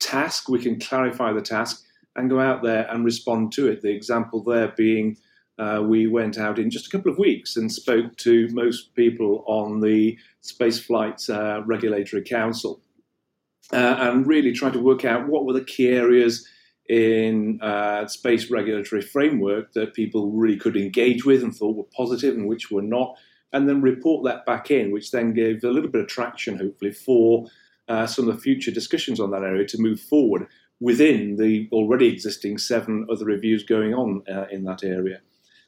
[0.00, 1.84] task, we can clarify the task
[2.16, 3.82] and go out there and respond to it.
[3.82, 5.16] The example there being
[5.58, 9.44] uh, we went out in just a couple of weeks and spoke to most people
[9.46, 12.80] on the Spaceflight uh, Regulatory Council
[13.72, 16.48] uh, and really tried to work out what were the key areas
[16.88, 22.34] in uh, space regulatory framework that people really could engage with and thought were positive
[22.34, 23.16] and which were not,
[23.52, 26.92] and then report that back in, which then gave a little bit of traction, hopefully,
[26.92, 27.46] for
[27.88, 30.46] uh, some of the future discussions on that area to move forward
[30.80, 35.20] within the already existing seven other reviews going on uh, in that area.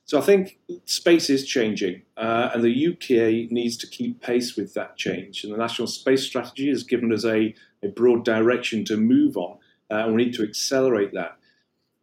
[0.04, 4.74] So I think space is changing, uh, and the UK needs to keep pace with
[4.74, 5.42] that change.
[5.42, 9.58] And the National Space Strategy has given us a, a broad direction to move on
[9.90, 11.36] uh, and we need to accelerate that.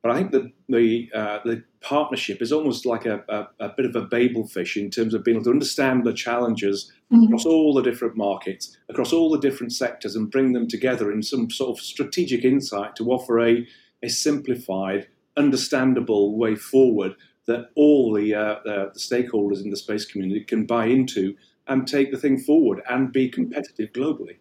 [0.02, 3.86] But I think that the uh, the partnership is almost like a, a, a, bit
[3.86, 7.26] of a babel fish in terms of being able to understand the challenges mm-hmm.
[7.26, 11.24] across all the different markets, across all the different sectors, and bring them together in
[11.24, 13.66] some sort of strategic insight to offer a,
[14.02, 17.14] a simplified, understandable way forward
[17.46, 21.36] that all the, uh, the, the stakeholders in the space community can buy into
[21.68, 24.38] and take the thing forward and be competitive globally.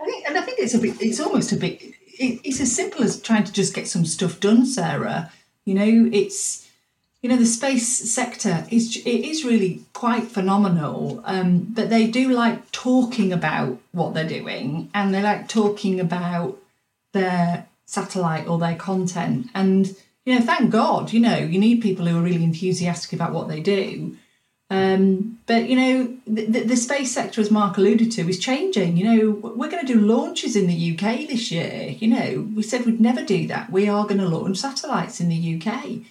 [0.00, 1.82] I think, and I think it's a bit, it's almost a bit
[2.18, 5.32] it, it's as simple as trying to just get some stuff done, Sarah.
[5.64, 6.68] You know, it's
[7.22, 11.22] you know the space sector is it is really quite phenomenal.
[11.24, 16.58] Um, but they do like talking about what they're doing, and they like talking about
[17.12, 19.48] their satellite or their content.
[19.54, 23.32] And you know, thank God, you know, you need people who are really enthusiastic about
[23.32, 24.16] what they do.
[24.70, 28.96] Um, but you know, the, the, space sector, as Mark alluded to, is changing.
[28.96, 31.94] You know, we're going to do launches in the UK this year.
[31.98, 33.70] You know, we said we'd never do that.
[33.70, 36.06] We are going to launch satellites in the UK.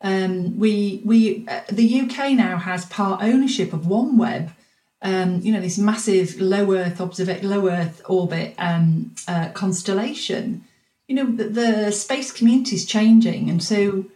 [0.00, 4.52] Um, we we uh, the UK now has part ownership of OneWeb,
[5.02, 10.64] um, you know, this massive low Earth observa- low Earth orbit um, uh, constellation.
[11.08, 14.06] You know, the, the space community is changing, and so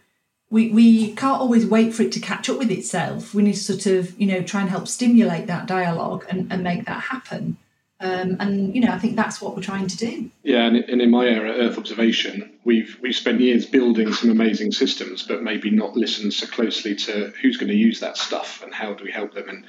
[0.53, 3.33] we we can't always wait for it to catch up with itself.
[3.33, 6.63] We need to sort of, you know, try and help stimulate that dialogue and, and
[6.63, 7.57] make that happen.
[7.99, 10.29] Um, and you know, I think that's what we're trying to do.
[10.43, 14.73] Yeah, and, and in my area, Earth observation, we've we've spent years building some amazing
[14.73, 18.71] systems, but maybe not listened so closely to who's going to use that stuff and
[18.71, 19.49] how do we help them.
[19.49, 19.65] And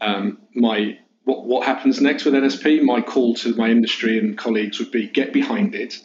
[0.00, 2.82] um, my what what happens next with NSP?
[2.82, 6.00] My call to my industry and colleagues would be get behind it,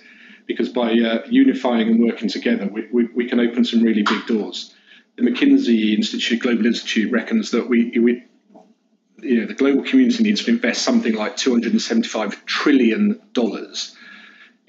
[0.49, 4.25] because by uh, unifying and working together, we, we, we can open some really big
[4.25, 4.73] doors.
[5.15, 8.23] The McKinsey Institute Global Institute reckons that we, we
[9.21, 13.95] you know, the global community needs to invest something like 275 trillion dollars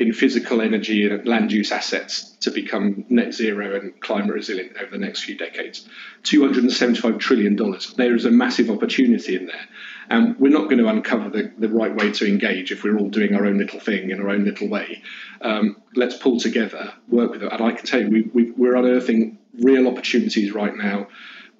[0.00, 4.90] in physical energy and land use assets to become net zero and climate resilient over
[4.90, 5.86] the next few decades.
[6.22, 7.56] $275 trillion.
[7.96, 9.68] There is a massive opportunity in there.
[10.08, 13.10] And we're not going to uncover the, the right way to engage if we're all
[13.10, 15.02] doing our own little thing in our own little way.
[15.42, 17.52] Um, let's pull together, work with it.
[17.52, 21.08] And I can tell you, we, we, we're unearthing real opportunities right now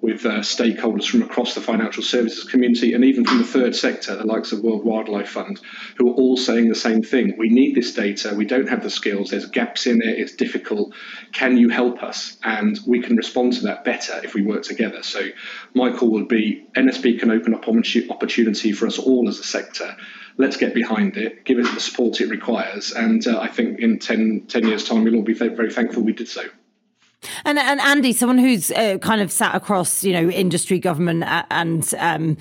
[0.01, 4.15] with uh, stakeholders from across the financial services community and even from the third sector,
[4.15, 5.59] the likes of World Wildlife Fund,
[5.97, 7.35] who are all saying the same thing.
[7.37, 8.33] We need this data.
[8.35, 9.29] We don't have the skills.
[9.29, 10.19] There's gaps in it.
[10.19, 10.93] It's difficult.
[11.33, 12.37] Can you help us?
[12.43, 15.03] And we can respond to that better if we work together.
[15.03, 15.21] So
[15.75, 19.95] my call would be NSP can open up opportunity for us all as a sector.
[20.37, 22.91] Let's get behind it, give it the support it requires.
[22.91, 26.13] And uh, I think in 10, 10 years' time, we'll all be very thankful we
[26.13, 26.43] did so.
[27.45, 31.93] And, and Andy, someone who's uh, kind of sat across, you know, industry, government, and
[31.99, 32.37] um,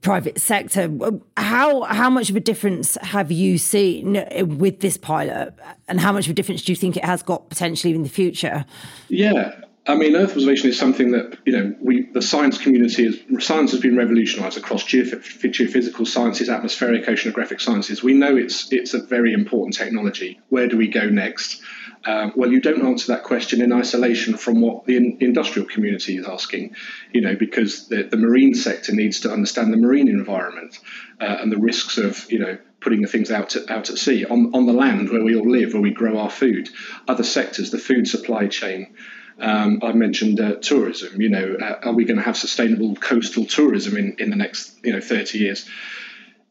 [0.00, 0.90] private sector,
[1.36, 4.24] how how much of a difference have you seen
[4.58, 5.54] with this pilot,
[5.88, 8.08] and how much of a difference do you think it has got potentially in the
[8.08, 8.64] future?
[9.08, 13.44] Yeah, I mean, Earth observation is something that you know we the science community is
[13.44, 18.02] science has been revolutionised across geophysical sciences, atmospheric, oceanographic sciences.
[18.02, 20.40] We know it's it's a very important technology.
[20.48, 21.62] Where do we go next?
[22.06, 26.16] Um, well, you don't answer that question in isolation from what the in, industrial community
[26.16, 26.76] is asking,
[27.12, 30.78] you know, because the, the marine sector needs to understand the marine environment
[31.20, 34.24] uh, and the risks of, you know, putting the things out to, out at sea
[34.24, 36.68] on on the land where we all live, where we grow our food.
[37.08, 38.94] Other sectors, the food supply chain.
[39.38, 41.20] Um, I mentioned uh, tourism.
[41.20, 44.78] You know, uh, are we going to have sustainable coastal tourism in, in the next
[44.84, 45.68] you know 30 years?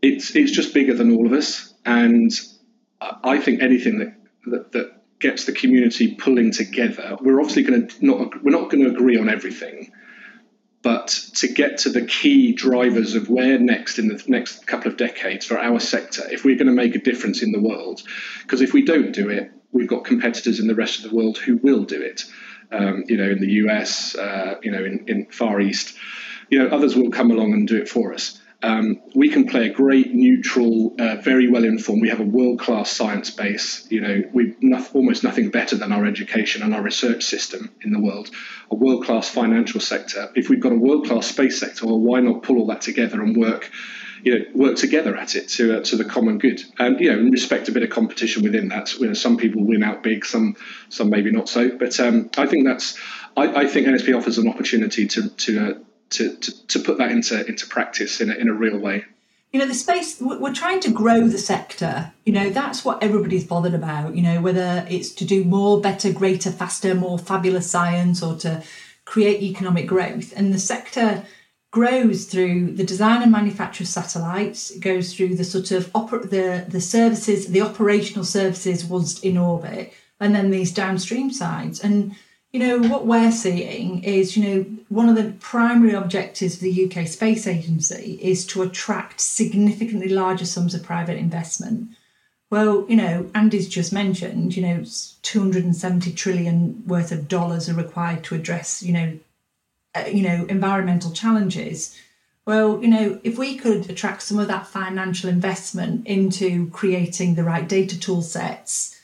[0.02, 2.32] It's it's just bigger than all of us, and
[3.00, 4.14] I think anything that
[4.46, 7.18] that, that gets the community pulling together.
[7.22, 9.92] We're obviously going to not we're not going to agree on everything,
[10.82, 14.98] but to get to the key drivers of where next in the next couple of
[14.98, 18.02] decades for our sector, if we're going to make a difference in the world,
[18.44, 21.38] because if we don't do it, we've got competitors in the rest of the world
[21.38, 22.24] who will do it.
[22.72, 25.96] Um, you know, in the US, uh, you know, in, in Far East,
[26.50, 28.42] you know, others will come along and do it for us.
[28.62, 32.02] Um, we can play a great neutral, uh, very well informed.
[32.02, 33.86] We have a world class science base.
[33.90, 34.56] You know, we've
[34.94, 38.30] almost nothing better than our education and our research system in the world.
[38.72, 40.32] A world class financial sector.
[40.36, 43.22] If we've got a world class space sector, well, why not pull all that together
[43.22, 43.70] and work?
[44.24, 47.30] You know, work together at it to uh, to the common good, and you know,
[47.30, 48.92] respect a bit of competition within that.
[48.96, 50.56] You know, some people win out big, some
[50.90, 51.78] some maybe not so.
[51.78, 52.98] But um, I think that's
[53.38, 55.74] I, I, think NSP offers an opportunity to to uh,
[56.12, 59.06] to, to, to put that into into practice in a, in a real way.
[59.52, 62.12] You know, the space we're trying to grow the sector.
[62.26, 64.16] You know, that's what everybody's bothered about.
[64.16, 68.64] You know, whether it's to do more, better, greater, faster, more fabulous science, or to
[69.06, 71.24] create economic growth, and the sector
[71.72, 74.72] grows through the design and manufacture of satellites.
[74.72, 79.38] It goes through the sort of oper- the the services, the operational services once in
[79.38, 81.80] orbit, and then these downstream sides.
[81.80, 82.16] And
[82.56, 86.86] you know, what we're seeing is, you know, one of the primary objectives of the
[86.86, 91.90] UK Space Agency is to attract significantly larger sums of private investment.
[92.50, 94.86] Well, you know, Andy's just mentioned, you know,
[95.24, 99.20] 270 trillion worth of dollars are required to address, you know,
[99.94, 101.94] uh, you know, environmental challenges.
[102.46, 107.44] Well, you know, if we could attract some of that financial investment into creating the
[107.44, 108.95] right data tool sets,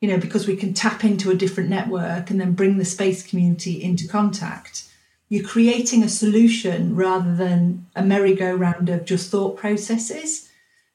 [0.00, 3.26] you know, because we can tap into a different network and then bring the space
[3.26, 4.84] community into contact.
[5.28, 10.48] You're creating a solution rather than a merry-go-round of just thought processes.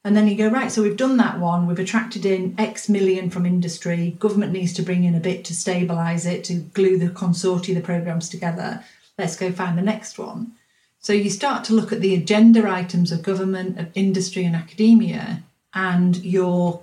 [0.05, 3.29] And then you go, right, so we've done that one, we've attracted in X million
[3.29, 7.07] from industry, government needs to bring in a bit to stabilise it, to glue the
[7.07, 8.83] consortia, the programmes together.
[9.17, 10.53] Let's go find the next one.
[10.99, 15.43] So you start to look at the agenda items of government, of industry, and academia,
[15.73, 16.82] and you're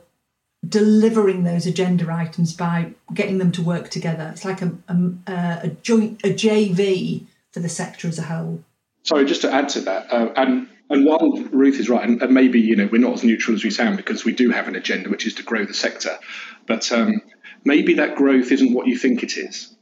[0.68, 4.30] delivering those agenda items by getting them to work together.
[4.32, 4.94] It's like a, a,
[5.26, 8.62] a joint, a JV for the sector as a whole.
[9.02, 12.34] Sorry, just to add to that, uh, and And while Ruth is right, and, and,
[12.34, 14.74] maybe you know we're not as neutral as we sound because we do have an
[14.74, 16.18] agenda, which is to grow the sector,
[16.66, 17.22] but um,
[17.64, 19.74] maybe that growth isn't what you think it is.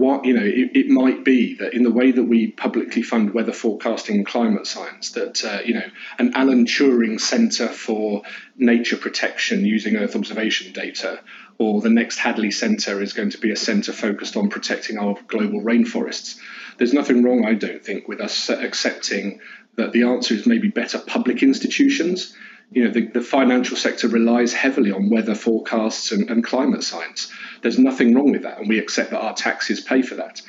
[0.00, 3.34] What you know, it, it, might be that in the way that we publicly fund
[3.34, 5.84] weather forecasting and climate science, that uh, you know,
[6.18, 8.22] an Alan Turing Centre for
[8.56, 11.20] Nature Protection using Earth observation data,
[11.58, 15.16] or the next Hadley Centre is going to be a centre focused on protecting our
[15.26, 16.38] global rainforests.
[16.78, 19.40] There's nothing wrong, I don't think, with us accepting
[19.76, 22.34] that the answer is maybe better public institutions.
[22.70, 27.32] You know, the, the financial sector relies heavily on weather forecasts and, and, climate science.
[27.62, 30.40] There's nothing wrong with that, and we accept that our taxes pay for that.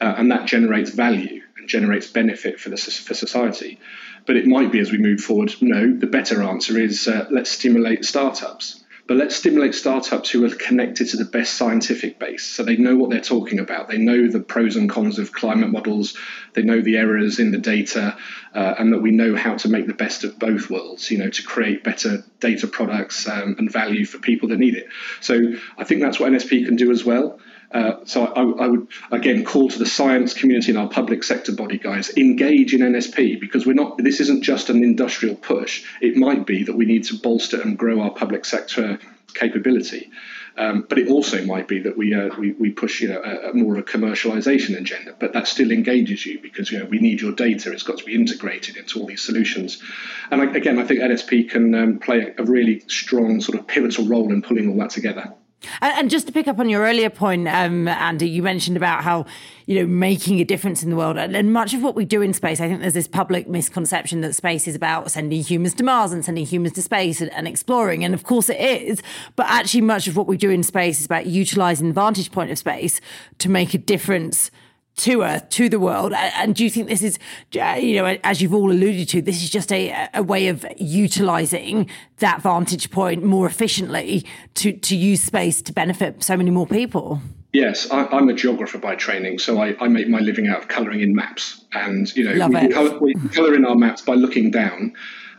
[0.00, 3.80] Uh, and that generates value and generates benefit for, the, for society.
[4.26, 7.50] But it might be as we move forward, no, the better answer is uh, let's
[7.50, 12.44] stimulate startups but let's stimulate startups who are connected to the best scientific base.
[12.44, 13.88] So they know what they're talking about.
[13.88, 16.16] They know the pros and cons of climate models.
[16.54, 18.16] They know the errors in the data,
[18.54, 21.28] uh, and that we know how to make the best of both worlds, you know,
[21.28, 24.86] to create better data products um, and value for people that need it.
[25.20, 27.38] So I think that's what NSP can do as well.
[27.74, 31.50] Uh, so I, I, would again call to the science community and our public sector
[31.50, 33.98] body guys engage in NSP because we're not.
[33.98, 35.84] This isn't just an industrial push.
[36.00, 39.00] It might be that we need to bolster and grow our public sector
[39.34, 40.12] capability.
[40.56, 43.50] Um, but it also might be that we, uh, we, we push you know a,
[43.50, 47.00] a more of a commercialization agenda, but that still engages you because you know we
[47.00, 47.72] need your data.
[47.72, 49.82] It's got to be integrated into all these solutions.
[50.30, 54.06] And I, again, I think NSP can um, play a really strong sort of pivotal
[54.06, 55.34] role in pulling all that together.
[55.80, 59.26] And just to pick up on your earlier point, um, Andy, you mentioned about how
[59.66, 62.32] you know making a difference in the world, and much of what we do in
[62.32, 66.12] space, I think there's this public misconception that space is about sending humans to Mars
[66.12, 69.02] and sending humans to space and, and exploring, and of course it is.
[69.36, 72.50] But actually, much of what we do in space is about utilizing the vantage point
[72.50, 73.00] of space
[73.38, 74.50] to make a difference
[74.96, 76.12] to Earth, to the world?
[76.12, 77.18] And do you think this is,
[77.52, 81.90] you know, as you've all alluded to, this is just a, a way of utilizing
[82.18, 84.24] that vantage point more efficiently
[84.54, 87.20] to, to use space to benefit so many more people?
[87.52, 90.68] Yes, I, am a geographer by training, so I, I, make my living out of
[90.68, 91.64] colouring in maps.
[91.72, 94.94] And, you know, we, colour, we colour in our maps by looking down.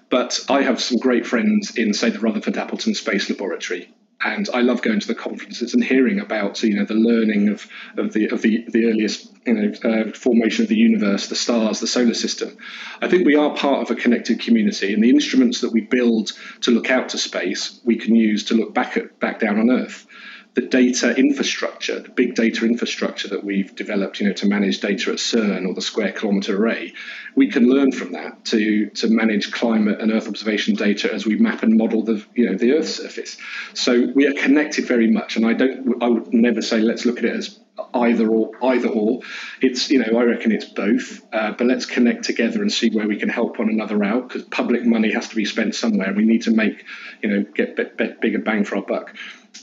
[0.09, 4.61] But I have some great friends in, say, the Rutherford Appleton Space Laboratory, and I
[4.61, 8.29] love going to the conferences and hearing about you know the learning of, of the
[8.29, 12.13] of the, the earliest you know uh, formation of the universe, the stars, the solar
[12.13, 12.57] system.
[13.01, 16.31] I think we are part of a connected community, and the instruments that we build
[16.61, 19.69] to look out to space, we can use to look back at back down on
[19.69, 20.07] Earth
[20.55, 25.11] the data infrastructure, the big data infrastructure that we've developed, you know, to manage data
[25.11, 26.93] at CERN or the Square Kilometre Array,
[27.35, 31.35] we can learn from that to to manage climate and Earth observation data as we
[31.35, 33.37] map and model the you know the Earth's surface.
[33.73, 37.17] So we are connected very much, and I don't, I would never say let's look
[37.17, 37.59] at it as
[37.93, 39.19] either or either or
[39.61, 43.05] it's you know i reckon it's both uh, but let's connect together and see where
[43.05, 46.23] we can help one another out because public money has to be spent somewhere we
[46.23, 46.85] need to make
[47.21, 49.13] you know get bit bigger bang for our buck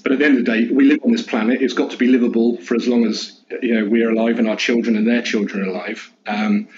[0.02, 1.62] but at the end of the day, we live on this planet.
[1.62, 4.56] It's got to be livable for as long as you know we're alive and our
[4.56, 6.12] children and their children are alive.
[6.26, 6.68] Um,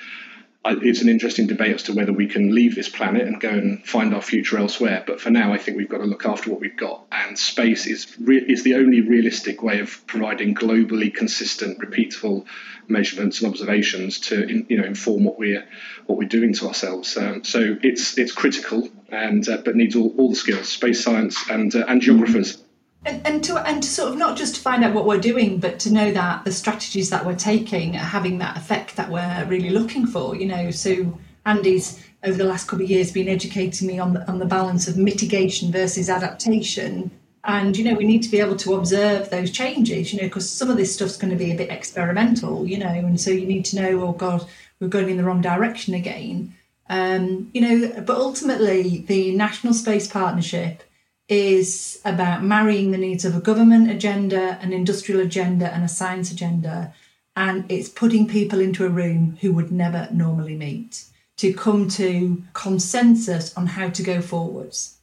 [0.66, 3.85] it's an interesting debate as to whether we can leave this planet and go and
[3.87, 5.05] find our future elsewhere.
[5.07, 7.87] But for now, I think we've got to look after what we've got, and space
[7.87, 12.47] is re- is the only realistic way of providing globally consistent, repeatable
[12.89, 15.66] measurements and observations to in, you know inform what we're
[16.07, 17.16] what we're doing to ourselves.
[17.16, 21.51] Um, so it's it's critical, and uh, but needs all, all the skills, space science
[21.51, 22.62] and uh, and geographers.
[23.07, 25.59] And, and to and to sort of not just to find out what we're doing,
[25.59, 29.45] but to know that the strategies that we're taking are having that effect that we're
[29.47, 30.35] really looking for.
[30.35, 34.27] You know, so Andy's over the last couple of years been educating me on the,
[34.27, 37.11] on the balance of mitigation versus adaptation.
[37.45, 40.13] And you know, we need to be able to observe those changes.
[40.13, 42.67] You know, because some of this stuff's going to be a bit experimental.
[42.67, 44.47] You know, and so you need to know, oh God,
[44.81, 46.55] we're going in the wrong direction again.
[46.89, 50.83] Um, you know, but ultimately, the National Space Partnership
[51.29, 56.31] is about marrying the needs of a government agenda, an industrial agenda, and a science
[56.31, 56.93] agenda.
[57.37, 61.05] And it's putting people into a room who would never normally meet
[61.39, 64.99] to come to consensus on how to go forwards.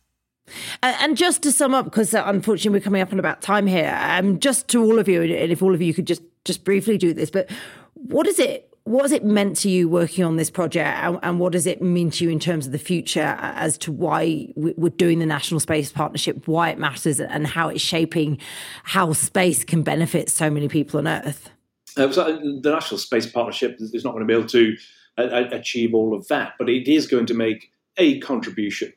[0.82, 3.98] And just to sum up, because uh, unfortunately we're coming up on about time here,
[4.02, 6.98] um, just to all of you, and if all of you could just just briefly
[6.98, 7.50] do this, but
[7.94, 11.40] what is it what has it meant to you working on this project and, and,
[11.40, 14.90] what does it mean to you in terms of the future as to why we're
[14.90, 18.38] doing the national space partnership why it matters and how it's shaping
[18.84, 21.50] how space can benefit so many people on earth?
[21.98, 24.76] Uh, so the national space partnership is not going to be able to
[25.18, 28.92] uh, achieve all of that but it is going to make a contribution.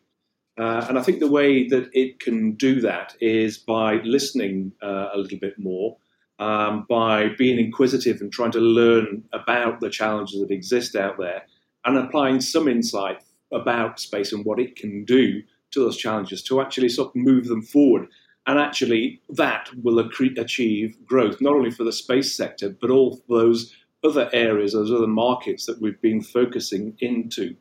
[0.57, 5.09] Uh, and i think the way that it can do that is by listening uh,
[5.12, 5.97] a little bit more
[6.45, 11.47] um, by being inquisitive and trying to learn about the challenges that exist out there
[11.86, 16.61] and applying some insight about space and what it can do to those challenges to
[16.61, 18.09] actually sort of move them forward.
[18.47, 23.74] And actually, that will achieve growth not only for the space sector, but all those
[24.05, 27.57] other areas, those other markets that we've been focusing into.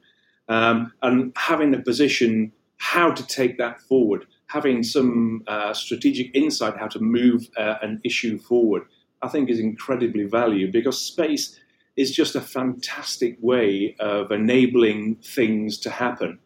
[0.49, 6.77] Um, and having a position how to take that forward, having some uh, strategic insight
[6.77, 8.83] how to move uh, an issue forward,
[9.23, 11.59] I think is incredibly valuable because space
[11.95, 16.37] is just a fantastic way of enabling things to happen.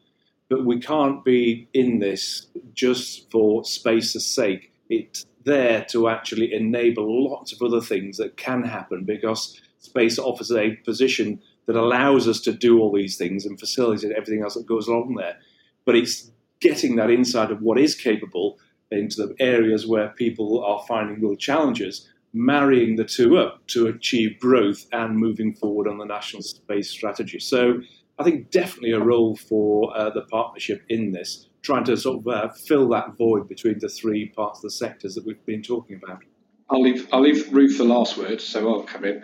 [0.50, 4.72] But we can't be in this just for space's sake.
[4.90, 10.52] It's there to actually enable lots of other things that can happen because space offers
[10.54, 14.66] a position that allows us to do all these things and facilitate everything else that
[14.66, 15.36] goes along there.
[15.84, 18.58] But it's getting that insight of what is capable
[18.92, 24.40] into the areas where people are finding real challenges, marrying the two up to achieve
[24.40, 27.40] growth and moving forward on the national space strategy.
[27.40, 27.82] So
[28.20, 32.28] I think definitely a role for uh, the partnership in this, trying to sort of
[32.28, 36.00] uh, fill that void between the three parts of the sectors that we've been talking
[36.04, 36.24] about.
[36.70, 39.24] I'll leave I'll leave Ruth the last word, so I'll come in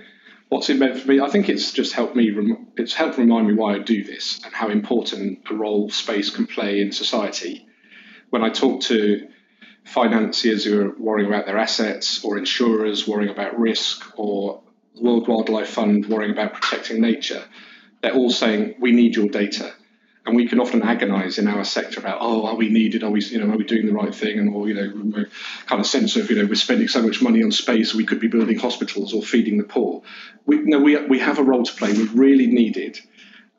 [0.53, 1.19] what's it meant for me?
[1.19, 2.31] I think it's just helped me.
[2.77, 6.45] It's helped remind me why I do this and how important a role space can
[6.45, 7.67] play in society.
[8.29, 9.27] When I talk to
[9.83, 14.61] financiers who are worrying about their assets, or insurers worrying about risk, or
[15.01, 17.43] World Wildlife Fund worrying about protecting nature,
[18.01, 19.73] they're all saying we need your data
[20.25, 23.21] and we can often agonize in our sector about oh are we needed are we
[23.21, 25.25] you know are we doing the right thing and or you know
[25.65, 28.19] kind of sense of you know we're spending so much money on space we could
[28.19, 30.01] be building hospitals or feeding the poor
[30.45, 33.01] we no we, we have a role to play we really need it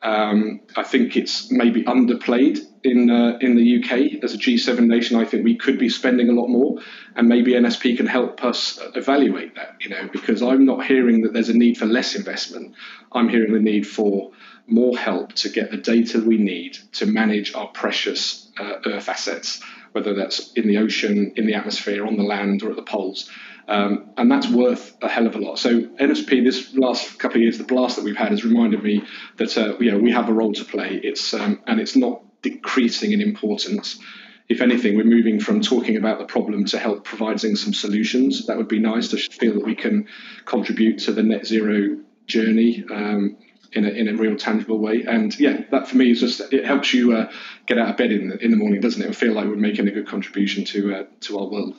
[0.05, 5.19] um, I think it's maybe underplayed in uh, in the UK as a G7 nation.
[5.19, 6.79] I think we could be spending a lot more,
[7.17, 9.77] and maybe NSP can help us evaluate that.
[9.81, 12.75] You know, because I'm not hearing that there's a need for less investment.
[13.13, 14.33] I'm hearing the need for
[14.67, 19.63] more help to get the data we need to manage our precious uh, Earth assets,
[19.93, 23.31] whether that's in the ocean, in the atmosphere, on the land, or at the poles.
[23.67, 25.59] Um, and that's worth a hell of a lot.
[25.59, 29.05] So NSP, this last couple of years, the blast that we've had has reminded me
[29.37, 31.01] that uh, we have a role to play.
[31.03, 33.99] It's um, and it's not decreasing in importance.
[34.47, 38.47] If anything, we're moving from talking about the problem to help providing some solutions.
[38.47, 40.09] That would be nice to feel that we can
[40.45, 41.97] contribute to the net zero
[42.27, 43.39] journey um,
[43.75, 45.05] in a, in a real tangible way.
[45.07, 47.31] And yeah, that for me is just it helps you uh,
[47.67, 49.07] get out of bed in the, in the morning, doesn't it?
[49.07, 51.77] And feel like we're making a good contribution to uh, to our world.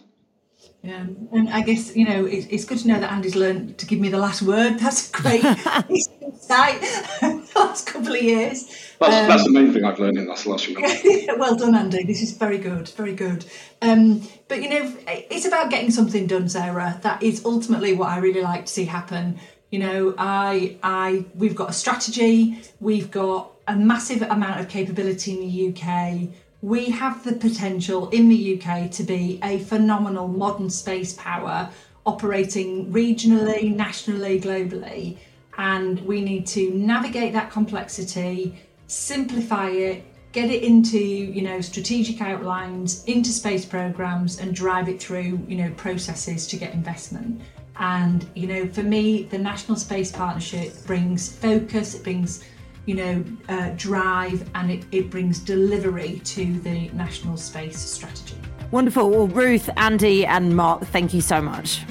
[0.83, 3.87] Yeah, and I guess you know it's, it's good to know that Andy's learned to
[3.87, 4.77] give me the last word.
[4.79, 5.43] That's great
[6.19, 6.81] insight.
[7.21, 8.65] the last couple of years.
[8.99, 11.03] That's, um, that's the main thing I've learned in the last few months.
[11.37, 12.05] well done, Andy.
[12.05, 13.45] This is very good, very good.
[13.81, 16.99] Um, but you know, it's about getting something done, Sarah.
[17.01, 19.39] That is ultimately what I really like to see happen.
[19.71, 22.61] You know, I, I, we've got a strategy.
[22.79, 26.29] We've got a massive amount of capability in the UK.
[26.61, 31.69] We have the potential in the UK to be a phenomenal modern space power
[32.05, 35.17] operating regionally, nationally, globally.
[35.57, 40.03] And we need to navigate that complexity, simplify it,
[40.35, 45.55] get it into you know strategic outlines into space programs and drive it through you
[45.55, 47.41] know processes to get investment
[47.77, 52.43] and, you know, for me, the National Space Partnership brings focus, it brings,
[52.85, 58.37] you know, uh, drive, and it, it brings delivery to the National Space Strategy.
[58.71, 59.09] Wonderful.
[59.09, 61.81] Well, Ruth, Andy, and Mark, thank you so much.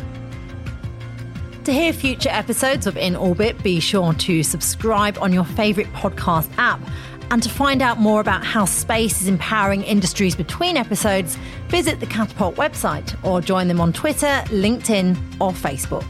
[1.64, 6.50] To hear future episodes of In Orbit, be sure to subscribe on your favourite podcast
[6.58, 6.78] app.
[7.30, 11.36] And to find out more about how space is empowering industries between episodes,
[11.68, 16.06] visit the Catapult website or join them on Twitter, LinkedIn, or Facebook.